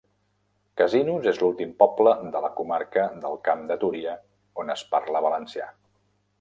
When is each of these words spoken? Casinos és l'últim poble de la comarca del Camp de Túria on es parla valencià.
Casinos 0.79 1.27
és 1.31 1.41
l'últim 1.43 1.75
poble 1.83 2.15
de 2.37 2.41
la 2.47 2.51
comarca 2.61 3.05
del 3.27 3.39
Camp 3.51 3.63
de 3.73 3.79
Túria 3.85 4.19
on 4.65 4.77
es 4.79 4.85
parla 4.97 5.25
valencià. 5.31 5.73